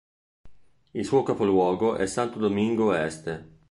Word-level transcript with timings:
Il 0.95 1.05
suo 1.05 1.21
capoluogo 1.21 1.95
è 1.95 2.07
Santo 2.07 2.39
Domingo 2.39 2.91
Este. 2.95 3.59